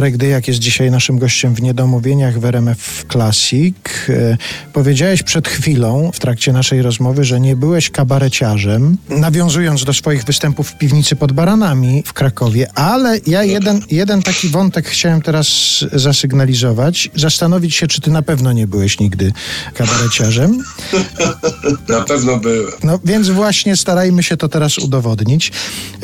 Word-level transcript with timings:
Marek 0.00 0.16
Dyjak 0.16 0.48
jest 0.48 0.60
dzisiaj 0.60 0.90
naszym 0.90 1.18
gościem 1.18 1.54
w 1.54 1.62
Niedomówieniach 1.62 2.38
w 2.38 2.44
RMF 2.44 3.04
Classic. 3.12 3.76
E, 4.08 4.36
powiedziałeś 4.72 5.22
przed 5.22 5.48
chwilą 5.48 6.10
w 6.14 6.18
trakcie 6.18 6.52
naszej 6.52 6.82
rozmowy, 6.82 7.24
że 7.24 7.40
nie 7.40 7.56
byłeś 7.56 7.90
kabareciarzem, 7.90 8.96
nawiązując 9.08 9.84
do 9.84 9.92
swoich 9.92 10.24
występów 10.24 10.68
w 10.68 10.78
piwnicy 10.78 11.16
pod 11.16 11.32
Baranami 11.32 12.02
w 12.06 12.12
Krakowie, 12.12 12.70
ale 12.74 13.18
ja 13.26 13.44
jeden, 13.44 13.80
jeden 13.90 14.22
taki 14.22 14.48
wątek 14.48 14.88
chciałem 14.88 15.22
teraz 15.22 15.48
zasygnalizować, 15.92 17.10
zastanowić 17.14 17.74
się, 17.74 17.86
czy 17.86 18.00
ty 18.00 18.10
na 18.10 18.22
pewno 18.22 18.52
nie 18.52 18.66
byłeś 18.66 18.98
nigdy 18.98 19.32
kabareciarzem. 19.74 20.58
Na 21.88 22.00
pewno 22.00 22.36
byłem. 22.36 22.72
No 22.84 22.98
więc 23.04 23.28
właśnie 23.28 23.76
starajmy 23.76 24.22
się 24.22 24.36
to 24.36 24.48
teraz 24.48 24.78
udowodnić. 24.78 25.52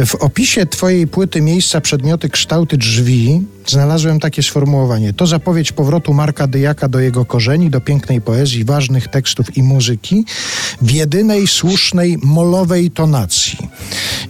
W 0.07 0.15
opisie 0.15 0.67
twojej 0.67 1.07
płyty 1.07 1.41
Miejsca, 1.41 1.81
Przedmioty, 1.81 2.29
Kształty, 2.29 2.77
Drzwi 2.77 3.56
znalazłem 3.71 4.21
takie 4.21 4.43
sformułowanie. 4.43 5.13
To 5.13 5.27
zapowiedź 5.27 5.73
powrotu 5.73 6.15
Marka 6.15 6.47
Dyjaka 6.47 6.89
do 6.89 7.01
jego 7.01 7.25
korzeni, 7.25 7.71
do 7.71 7.81
pięknej 7.81 8.21
poezji, 8.21 8.65
ważnych 8.65 9.09
tekstów 9.09 9.57
i 9.57 9.63
muzyki 9.63 10.25
w 10.83 10.91
jedynej, 10.91 11.47
słusznej, 11.47 12.19
molowej 12.23 12.91
tonacji. 12.91 13.59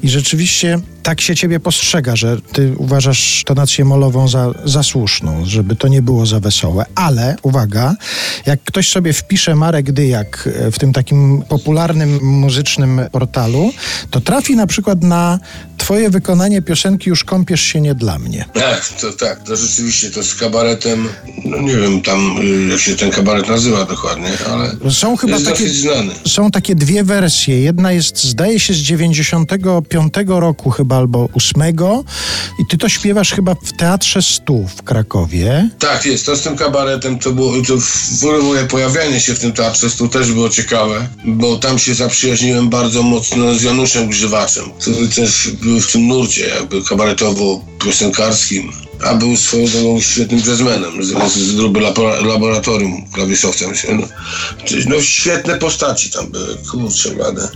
I 0.02 0.08
rzeczywiście 0.08 0.78
tak 1.06 1.20
się 1.20 1.36
ciebie 1.36 1.60
postrzega, 1.60 2.16
że 2.16 2.36
ty 2.52 2.74
uważasz 2.76 3.42
tonację 3.46 3.84
molową 3.84 4.28
za, 4.28 4.54
za 4.64 4.82
słuszną, 4.82 5.44
żeby 5.44 5.76
to 5.76 5.88
nie 5.88 6.02
było 6.02 6.26
za 6.26 6.40
wesołe. 6.40 6.84
Ale, 6.94 7.36
uwaga, 7.42 7.94
jak 8.46 8.60
ktoś 8.64 8.88
sobie 8.88 9.12
wpisze 9.12 9.54
Marek 9.54 9.92
Dyjak 9.92 10.48
w 10.72 10.78
tym 10.78 10.92
takim 10.92 11.42
popularnym 11.48 12.18
muzycznym 12.22 13.00
portalu, 13.12 13.72
to 14.10 14.20
trafi 14.20 14.56
na 14.56 14.66
przykład 14.66 15.02
na 15.02 15.38
twoje 15.76 16.10
wykonanie 16.10 16.62
piosenki 16.62 17.10
Już 17.10 17.24
kąpiesz 17.24 17.60
się 17.60 17.80
nie 17.80 17.94
dla 17.94 18.18
mnie. 18.18 18.44
Tak, 18.54 18.88
to 19.00 19.12
tak, 19.12 19.42
to 19.42 19.56
rzeczywiście 19.56 20.10
to 20.10 20.22
z 20.22 20.34
kabaretem, 20.34 21.08
no 21.44 21.60
nie 21.60 21.76
wiem 21.76 22.02
tam 22.02 22.38
y, 22.40 22.68
jak 22.70 22.80
się 22.80 22.96
ten 22.96 23.10
kabaret 23.10 23.48
nazywa 23.48 23.84
dokładnie, 23.84 24.30
ale 24.52 24.90
są 24.90 25.16
chyba 25.16 25.32
jest 25.32 25.46
takie, 25.46 25.68
znany. 25.68 26.14
Są 26.26 26.50
takie 26.50 26.74
dwie 26.74 27.04
wersje. 27.04 27.60
Jedna 27.60 27.92
jest, 27.92 28.24
zdaje 28.24 28.60
się, 28.60 28.74
z 28.74 28.76
95 28.76 30.14
roku 30.26 30.70
chyba, 30.70 30.95
albo 30.96 31.28
8 31.34 31.62
i 32.58 32.66
ty 32.66 32.78
to 32.78 32.88
śpiewasz 32.88 33.32
chyba 33.32 33.54
w 33.54 33.72
Teatrze 33.72 34.22
Stu 34.22 34.68
w 34.76 34.82
Krakowie. 34.82 35.70
Tak, 35.78 36.06
jest. 36.06 36.26
To 36.26 36.36
z 36.36 36.42
tym 36.42 36.56
kabaretem 36.56 37.18
to 37.18 37.32
było, 37.32 37.52
to 37.68 37.76
w 38.20 38.24
ogóle 38.24 38.42
moje 38.42 38.64
pojawianie 38.64 39.20
się 39.20 39.34
w 39.34 39.40
tym 39.40 39.52
Teatrze 39.52 39.90
Stu 39.90 40.08
też 40.08 40.32
było 40.32 40.48
ciekawe, 40.48 41.08
bo 41.24 41.56
tam 41.56 41.78
się 41.78 41.94
zaprzyjaźniłem 41.94 42.68
bardzo 42.68 43.02
mocno 43.02 43.54
z 43.54 43.62
Januszem 43.62 44.08
Grzywaczem, 44.08 44.64
który 44.80 45.08
też 45.08 45.50
był 45.62 45.80
w 45.80 45.92
tym 45.92 46.06
nurcie 46.06 46.48
jakby 46.48 46.82
kabaretowo-piosenkarskim 46.82 48.85
a 49.04 49.14
był 49.14 49.36
swoją 49.36 49.66
drogą 49.66 50.00
świetnym 50.00 50.40
jazzmenem 50.46 51.04
z, 51.04 51.32
z 51.32 51.54
grupy 51.54 51.80
laboratorium 52.26 53.06
klawiszowcem. 53.12 53.70
No, 53.92 54.06
no 54.86 55.00
świetne 55.00 55.58
postaci 55.58 56.10
tam 56.10 56.30
były, 56.30 56.56
kurczę 56.70 57.10
blade. 57.10 57.48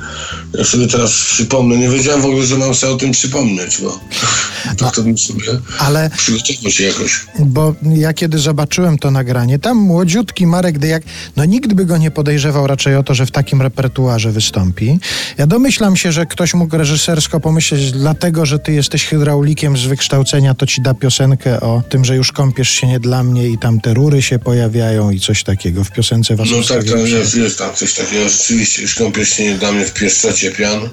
Ja 0.58 0.64
sobie 0.64 0.86
teraz 0.86 1.10
przypomnę, 1.12 1.76
nie 1.76 1.88
wiedziałem 1.88 2.22
w 2.22 2.24
ogóle, 2.24 2.46
że 2.46 2.58
mam 2.58 2.74
sobie 2.74 2.92
o 2.92 2.96
tym 2.96 3.10
przypomnieć, 3.10 3.80
bo 3.82 4.00
to, 4.78 4.90
to 4.90 5.02
bym 5.02 5.18
sobie 5.18 5.44
Ale, 5.78 6.10
przygotował 6.16 6.72
się 6.72 6.84
jakoś. 6.84 7.26
Bo 7.38 7.74
ja 7.94 8.12
kiedy 8.12 8.38
zobaczyłem 8.38 8.98
to 8.98 9.10
nagranie, 9.10 9.58
tam 9.58 9.76
młodziutki 9.76 10.46
Marek 10.46 10.78
Dyjak, 10.78 11.02
no 11.36 11.44
nikt 11.44 11.72
by 11.72 11.86
go 11.86 11.98
nie 11.98 12.10
podejrzewał 12.10 12.66
raczej 12.66 12.96
o 12.96 13.02
to, 13.02 13.14
że 13.14 13.26
w 13.26 13.30
takim 13.30 13.62
repertuarze 13.62 14.32
wystąpi. 14.32 14.98
Ja 15.38 15.46
domyślam 15.46 15.96
się, 15.96 16.12
że 16.12 16.26
ktoś 16.26 16.54
mógł 16.54 16.76
reżysersko 16.76 17.40
pomyśleć, 17.40 17.92
dlatego, 17.92 18.46
że 18.46 18.58
ty 18.58 18.72
jesteś 18.72 19.04
hydraulikiem 19.04 19.76
z 19.76 19.86
wykształcenia, 19.86 20.54
to 20.54 20.66
ci 20.66 20.82
da 20.82 20.94
piosenkę 20.94 21.29
piosenkę 21.36 21.60
o 21.60 21.82
tym, 21.88 22.04
że 22.04 22.16
już 22.16 22.32
kąpiesz 22.32 22.70
się 22.70 22.86
nie 22.86 23.00
dla 23.00 23.22
mnie 23.22 23.48
i 23.48 23.58
tam 23.58 23.80
te 23.80 23.94
rury 23.94 24.22
się 24.22 24.38
pojawiają 24.38 25.10
i 25.10 25.20
coś 25.20 25.44
takiego 25.44 25.84
w 25.84 25.90
piosence 25.90 26.36
was. 26.36 26.48
No 26.50 26.62
tak, 26.62 26.84
tam 26.84 26.98
jest, 26.98 27.34
jest 27.34 27.58
tam 27.58 27.74
coś 27.74 27.94
takiego, 27.94 28.28
rzeczywiście, 28.28 28.82
już 28.82 28.94
kąpiesz 28.94 29.28
się 29.28 29.44
nie 29.44 29.54
dla 29.54 29.72
mnie 29.72 29.86
w 29.86 29.92
pieszczocie 29.92 30.50
pian. 30.50 30.88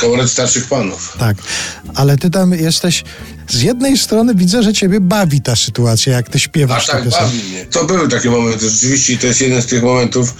Kabaret 0.00 0.30
starszych 0.30 0.66
panów. 0.66 1.16
Tak, 1.18 1.36
ale 1.94 2.16
ty 2.16 2.30
tam 2.30 2.52
jesteś 2.52 3.04
z 3.48 3.62
jednej 3.62 3.98
strony 3.98 4.34
widzę, 4.34 4.62
że 4.62 4.72
ciebie 4.72 5.00
bawi 5.00 5.40
ta 5.40 5.56
sytuacja, 5.56 6.12
jak 6.12 6.28
ty 6.28 6.38
śpiewasz. 6.38 6.88
A 6.88 6.92
tak, 6.92 7.08
bawi 7.08 7.38
mnie. 7.38 7.66
To 7.66 7.84
były 7.84 8.08
takie 8.08 8.30
momenty, 8.30 8.70
rzeczywiście 8.70 9.12
i 9.12 9.18
to 9.18 9.26
jest 9.26 9.40
jeden 9.40 9.62
z 9.62 9.66
tych 9.66 9.82
momentów, 9.82 10.34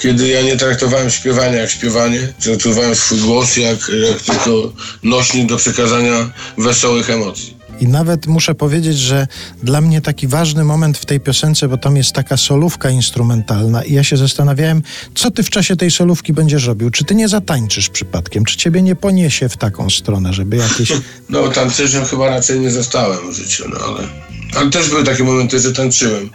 kiedy 0.00 0.28
ja 0.28 0.42
nie 0.42 0.56
traktowałem 0.56 1.10
śpiewania 1.10 1.60
jak 1.60 1.70
śpiewanie, 1.70 2.32
traktowałem 2.40 2.94
swój 2.94 3.18
głos 3.18 3.56
jak, 3.56 3.78
jak 4.08 4.22
tylko 4.22 4.72
nośnik 5.02 5.48
do 5.48 5.56
przekazania 5.56 6.30
wesołych 6.58 7.10
emocji. 7.10 7.53
I 7.80 7.88
nawet 7.88 8.26
muszę 8.26 8.54
powiedzieć, 8.54 8.98
że 8.98 9.26
dla 9.62 9.80
mnie 9.80 10.00
taki 10.00 10.28
ważny 10.28 10.64
moment 10.64 10.98
w 10.98 11.06
tej 11.06 11.20
piosence, 11.20 11.68
bo 11.68 11.76
tam 11.76 11.96
jest 11.96 12.12
taka 12.12 12.36
solówka 12.36 12.90
instrumentalna 12.90 13.84
i 13.84 13.92
ja 13.92 14.04
się 14.04 14.16
zastanawiałem, 14.16 14.82
co 15.14 15.30
ty 15.30 15.42
w 15.42 15.50
czasie 15.50 15.76
tej 15.76 15.90
solówki 15.90 16.32
będziesz 16.32 16.66
robił? 16.66 16.90
Czy 16.90 17.04
ty 17.04 17.14
nie 17.14 17.28
zatańczysz 17.28 17.88
przypadkiem? 17.88 18.44
Czy 18.44 18.56
ciebie 18.56 18.82
nie 18.82 18.96
poniesie 18.96 19.48
w 19.48 19.56
taką 19.56 19.90
stronę, 19.90 20.32
żeby 20.32 20.56
jakieś... 20.56 20.92
No 21.28 21.48
tancerzem 21.48 22.04
chyba 22.04 22.28
raczej 22.28 22.60
nie 22.60 22.70
zostałem 22.70 23.32
w 23.32 23.34
życiu, 23.34 23.64
no 23.68 23.76
ale... 23.86 24.08
Ale 24.56 24.70
też 24.70 24.88
były 24.88 25.04
takie 25.04 25.24
momenty, 25.24 25.60
że 25.60 25.72
tańczyłem. 25.72 26.30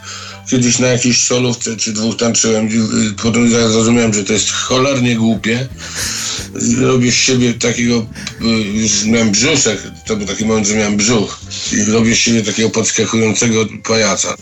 Kiedyś 0.49 0.79
na 0.79 0.87
jakiejś 0.87 1.23
solówce 1.23 1.75
czy 1.75 1.93
dwóch 1.93 2.17
tańczyłem. 2.17 2.69
Potem 3.23 3.49
zrozumiałem, 3.49 4.13
że 4.13 4.23
to 4.23 4.33
jest 4.33 4.51
cholernie 4.51 5.15
głupie 5.15 5.67
robię 6.81 7.11
z 7.11 7.15
siebie 7.15 7.53
takiego, 7.53 8.05
już 8.73 9.03
miałem 9.05 9.31
brzuszek, 9.31 9.79
to 10.05 10.15
był 10.15 10.27
taki 10.27 10.45
moment, 10.45 10.67
że 10.67 10.75
miałem 10.75 10.97
brzuch 10.97 11.39
i 11.71 11.91
robię 11.91 12.15
z 12.15 12.17
siebie 12.17 12.43
takiego 12.43 12.69
podskakującego 12.69 13.65
pajaca. 13.83 14.37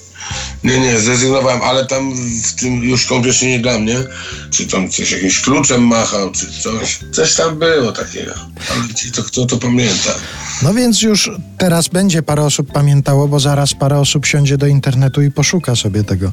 Nie, 0.64 0.80
nie, 0.80 1.00
zrezygnowałem, 1.00 1.62
ale 1.62 1.86
tam 1.86 2.14
w 2.44 2.54
tym 2.54 2.84
już 2.84 3.06
kompletnie 3.06 3.50
nie 3.50 3.60
dla 3.60 3.80
mnie, 3.80 4.04
czy 4.52 4.68
tam 4.68 4.90
coś 4.90 5.12
jakimś 5.12 5.42
kluczem 5.42 5.88
machał, 5.88 6.32
czy 6.32 6.62
coś. 6.62 7.00
Coś 7.12 7.36
tam 7.36 7.60
było 7.60 7.92
takiego, 7.92 8.34
ale 8.70 9.12
to 9.16 9.24
kto 9.24 9.46
to 9.46 9.58
pamięta. 9.58 10.16
No 10.62 10.74
więc 10.74 11.02
już 11.02 11.32
teraz 11.58 11.88
będzie 11.88 12.24
parę 12.24 12.44
osób 12.44 12.72
pamiętało, 12.72 13.28
bo 13.28 13.40
zaraz 13.40 13.74
parę 13.74 14.00
osób 14.00 14.26
siądzie 14.26 14.58
do 14.58 14.68
internetu 14.68 15.22
i 15.22 15.32
poszuka 15.32 15.76
sobie 15.76 16.04
tego, 16.04 16.32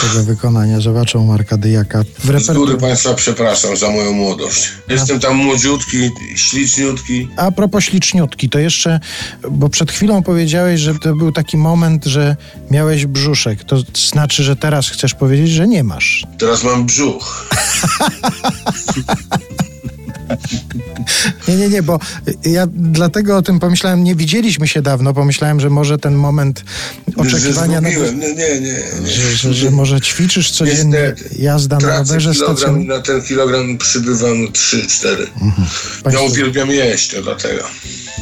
tego 0.00 0.24
wykonania. 0.24 0.80
Zobaczą 0.80 1.26
Marka 1.26 1.56
Dyjaka. 1.56 2.04
W 2.18 2.28
repertu... 2.30 2.52
Z 2.52 2.56
góry 2.56 2.76
Państwa 2.76 3.14
przepraszam 3.14 3.76
za 3.76 3.90
moją 3.90 4.12
młodość. 4.12 4.72
Jestem 4.88 5.20
tam 5.20 5.36
młodziutki, 5.36 6.10
śliczniutki. 6.36 7.28
A 7.36 7.50
propos 7.50 7.84
śliczniutki, 7.84 8.48
to 8.48 8.58
jeszcze, 8.58 9.00
bo 9.50 9.68
przed 9.68 9.92
chwilą 9.92 10.22
powiedziałeś, 10.22 10.80
że 10.80 10.94
to 10.94 11.14
był 11.14 11.32
taki 11.32 11.56
moment, 11.56 12.04
że 12.04 12.36
miałeś 12.70 13.06
brzuszek. 13.06 13.64
To 13.64 13.76
znaczy, 14.10 14.42
że 14.42 14.56
teraz 14.56 14.88
chcesz 14.88 15.14
powiedzieć, 15.14 15.50
że 15.50 15.68
nie 15.68 15.84
masz. 15.84 16.26
Teraz 16.38 16.64
mam 16.64 16.86
brzuch. 16.86 17.48
Nie, 21.50 21.56
nie, 21.56 21.68
nie, 21.68 21.82
bo 21.82 21.98
ja 22.44 22.66
dlatego 22.74 23.36
o 23.36 23.42
tym 23.42 23.60
pomyślałem, 23.60 24.04
nie 24.04 24.14
widzieliśmy 24.14 24.68
się 24.68 24.82
dawno, 24.82 25.14
pomyślałem, 25.14 25.60
że 25.60 25.70
może 25.70 25.98
ten 25.98 26.14
moment 26.14 26.64
oczekiwania... 27.16 27.80
Na... 27.80 27.88
Nie, 27.88 27.96
nie, 27.96 28.34
nie. 28.34 28.60
nie. 28.60 29.10
Że, 29.10 29.36
że, 29.36 29.54
że, 29.54 29.70
może 29.70 30.00
ćwiczysz 30.00 30.50
codziennie 30.50 31.14
Niestety. 31.16 31.42
jazda 31.42 31.78
na 31.78 31.98
rowerze 31.98 32.34
stacjon... 32.34 32.86
Na 32.86 33.00
ten 33.00 33.22
kilogram 33.22 33.78
przybywam 33.78 34.46
3-4. 34.46 35.08
Mhm. 35.42 35.68
Ja 36.12 36.20
uwielbiam 36.20 36.70
jeść, 36.70 37.08
to 37.08 37.22
dlatego. 37.22 37.62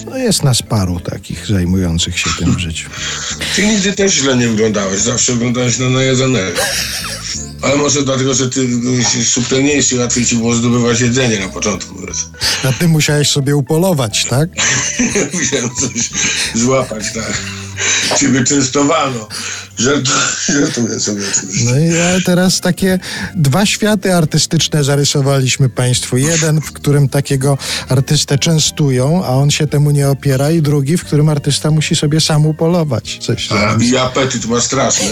No 0.07 0.17
jest 0.17 0.43
nas 0.43 0.63
paru 0.63 1.01
takich 1.01 1.47
zajmujących 1.47 2.19
się 2.19 2.31
tym 2.39 2.55
w 2.55 2.59
życiu. 2.59 2.91
Ty 3.57 3.67
nigdy 3.67 3.93
też 3.93 4.15
źle 4.15 4.37
nie 4.37 4.49
wyglądałeś, 4.49 5.01
zawsze 5.01 5.33
wyglądałeś 5.33 5.79
na 5.79 5.89
najedzonego. 5.91 6.61
Ale 7.63 7.77
może 7.77 8.03
dlatego, 8.03 8.35
że 8.35 8.51
ty 8.51 8.69
byłeś 8.69 9.07
subtelniejszy, 9.29 9.99
łatwiej 9.99 10.27
ci 10.27 10.37
było 10.37 10.55
zdobywać 10.55 11.01
jedzenie 11.01 11.41
na 11.41 11.49
początku. 11.49 11.95
A 12.65 12.73
ty 12.73 12.89
musiałeś 12.89 13.31
sobie 13.31 13.57
upolować, 13.57 14.25
tak? 14.25 14.49
Musiałem 15.35 15.71
coś 15.75 16.11
złapać, 16.55 17.05
tak. 17.15 17.58
Ciebie 18.19 18.45
częstowano. 18.45 19.29
Żartuję 19.77 21.01
sobie 21.01 21.23
oczywiście. 21.27 21.65
No 21.65 21.79
i 21.79 22.23
teraz 22.25 22.61
takie 22.61 22.99
dwa 23.35 23.67
światy 23.67 24.15
artystyczne 24.15 24.85
zarysowaliśmy 24.85 25.69
Państwu. 25.69 26.17
Jeden, 26.17 26.61
w 26.61 26.73
którym 26.73 27.09
takiego 27.09 27.59
artystę 27.89 28.39
częstują, 28.39 29.25
a 29.25 29.29
on 29.29 29.51
się 29.51 29.67
temu 29.67 29.91
nie 29.91 30.09
opiera 30.09 30.51
i 30.51 30.63
drugi, 30.63 30.97
w 30.97 31.05
którym 31.05 31.29
artysta 31.29 31.71
musi 31.71 31.97
sobie 31.97 32.21
sam 32.21 32.47
upolować. 32.47 33.19
Coś 33.23 33.53
a, 33.53 33.77
I 33.83 33.97
apetyt 33.97 34.47
ma 34.47 34.61
straszny, 34.61 35.11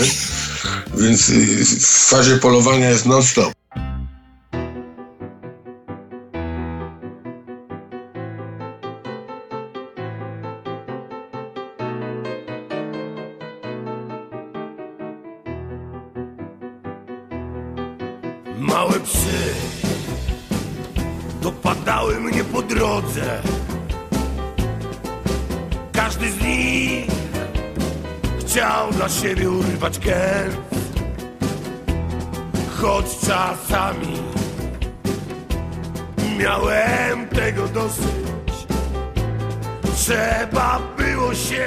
więc 0.99 1.29
y, 1.29 1.65
w 1.65 1.87
fazie 1.87 2.37
polowania 2.37 2.91
jest 2.91 3.07
non-stop. 3.07 3.66
Małe 18.59 19.01
psy 19.01 19.55
dopadały 21.43 22.21
mnie 22.21 22.45
po 22.45 22.63
drodze. 22.63 23.43
Każdy 25.93 26.31
z 26.31 26.41
nich 26.41 27.07
chciał 28.41 28.93
dla 28.93 29.09
siebie 29.09 29.51
urwać 29.51 29.99
kęs 29.99 30.55
Choć 32.77 33.19
czasami 33.27 34.17
miałem 36.39 37.29
tego 37.29 37.69
dosyć 37.69 38.67
Trzeba 39.97 40.81
było 40.99 41.35
się 41.35 41.67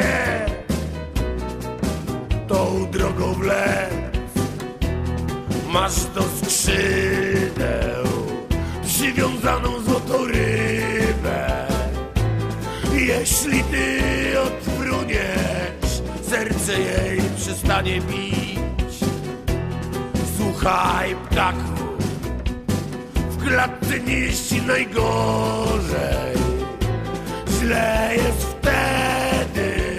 tą 2.47 2.88
drogą 2.92 3.33
wlec 3.33 4.08
Masz 5.69 6.06
do 6.16 6.21
skrzydeł 6.21 8.06
przywiązaną 8.86 9.80
złotą 9.80 10.25
rybę. 10.25 11.68
Jeśli 12.94 13.63
ty 13.63 14.01
odfruniesz, 14.39 16.01
serce 16.30 16.74
jej 16.80 17.21
przestanie 17.38 18.01
bić. 18.01 19.00
Słuchaj 20.38 21.16
ptaku, 21.16 21.57
w 23.30 23.44
klatce 23.44 24.00
nie 24.00 24.19
jeździ 24.19 24.62
najgorzej. 24.62 26.36
Źle 27.60 28.10
jest 28.16 28.44
wtedy, 28.44 29.98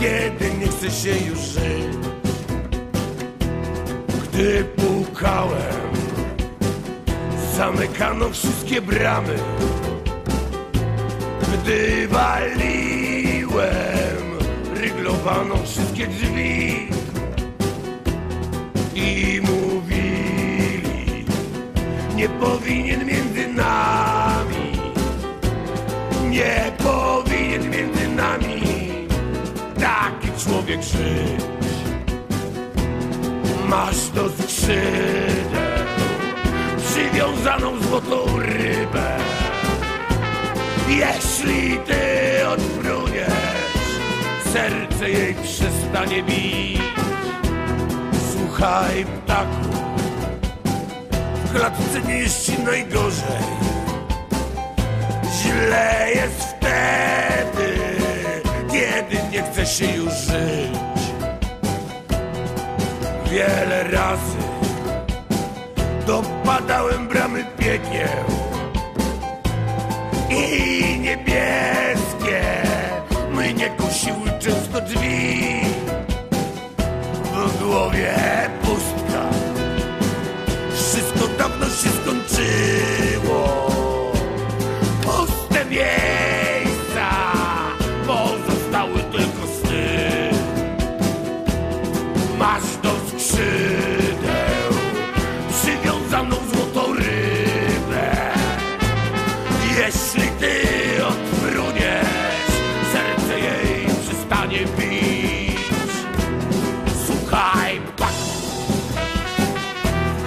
kiedy 0.00 0.54
nie 0.58 0.66
chce 0.68 0.90
się 0.90 1.26
już 1.26 1.38
żyć. 1.38 1.96
Gdy 4.22 4.64
pukałem, 5.16 5.92
zamykano 7.56 8.30
wszystkie 8.30 8.80
bramy. 8.80 9.34
Gdy 11.52 12.08
waliłem, 12.08 13.66
ryglowano 14.74 15.56
wszystkie 15.64 16.06
drzwi. 16.06 16.88
I 18.94 19.40
mówili, 19.40 21.24
nie 22.16 22.28
powinien 22.28 23.04
między 23.04 23.48
nami 23.48 24.76
Nie 26.30 26.72
powinien 26.78 27.70
między 27.70 28.08
nami 28.08 28.62
taki 29.80 30.28
człowiek 30.44 30.82
żyć. 30.82 31.46
Masz 33.68 34.08
do 34.08 34.28
skrzydeł 34.28 35.05
Jeśli 40.96 41.78
ty 41.78 42.48
odfruniesz, 42.48 43.32
serce 44.52 45.10
jej 45.10 45.34
przestanie 45.34 46.22
bić. 46.22 46.80
Słuchaj 48.32 49.04
ptaku, 49.04 49.68
w 51.44 51.52
klatce 51.52 52.00
nie 52.08 52.18
jest 52.18 52.46
ci 52.46 52.58
najgorzej. 52.62 53.46
Źle 55.42 56.08
jest 56.14 56.42
wtedy, 56.42 57.78
kiedy 58.72 59.22
nie 59.32 59.42
chce 59.42 59.66
się 59.66 59.86
już 59.86 60.12
żyć. 60.12 60.78
Wiele 63.30 63.84
razy 63.84 64.38
dopadałem 66.06 67.08
bramy 67.08 67.44
piekieł 67.58 68.55
i 70.36 70.98
niebieskie. 71.00 72.42
Mnie 73.32 73.70
kusiły 73.70 74.30
często 74.40 74.80
drzwi. 74.80 75.60
W 77.34 77.62
głowie 77.62 78.14
pustka 78.62 79.30
wszystko 80.74 81.28
dawno 81.38 81.66
się 81.66 81.88
skończyło 82.02 83.15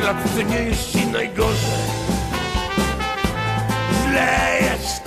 klatce 0.09 0.44
nie 0.44 0.63
jest 0.63 0.91
ci 0.91 1.07
najgorzej. 1.07 1.79
Źle 4.03 4.59
jest 4.61 5.03